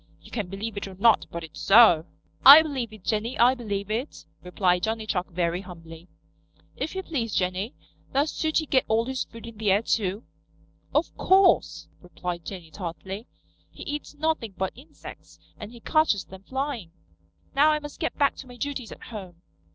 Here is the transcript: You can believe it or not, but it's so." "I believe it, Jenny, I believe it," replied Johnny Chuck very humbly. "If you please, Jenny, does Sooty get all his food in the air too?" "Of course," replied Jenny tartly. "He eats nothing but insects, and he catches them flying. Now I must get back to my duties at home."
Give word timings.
You 0.19 0.31
can 0.31 0.47
believe 0.47 0.77
it 0.77 0.87
or 0.87 0.95
not, 0.95 1.27
but 1.29 1.43
it's 1.43 1.59
so." 1.61 2.07
"I 2.43 2.63
believe 2.63 2.91
it, 2.91 3.03
Jenny, 3.03 3.37
I 3.37 3.53
believe 3.53 3.91
it," 3.91 4.25
replied 4.41 4.81
Johnny 4.81 5.05
Chuck 5.05 5.29
very 5.29 5.61
humbly. 5.61 6.07
"If 6.75 6.95
you 6.95 7.03
please, 7.03 7.35
Jenny, 7.35 7.75
does 8.11 8.31
Sooty 8.31 8.65
get 8.65 8.83
all 8.87 9.05
his 9.05 9.25
food 9.25 9.45
in 9.45 9.59
the 9.59 9.69
air 9.69 9.83
too?" 9.83 10.23
"Of 10.91 11.15
course," 11.17 11.87
replied 12.01 12.45
Jenny 12.45 12.71
tartly. 12.71 13.27
"He 13.69 13.83
eats 13.83 14.15
nothing 14.15 14.55
but 14.57 14.73
insects, 14.75 15.37
and 15.59 15.71
he 15.71 15.79
catches 15.81 16.23
them 16.25 16.41
flying. 16.41 16.89
Now 17.55 17.69
I 17.69 17.77
must 17.77 17.99
get 17.99 18.17
back 18.17 18.33
to 18.37 18.47
my 18.47 18.57
duties 18.57 18.91
at 18.91 19.03
home." 19.03 19.43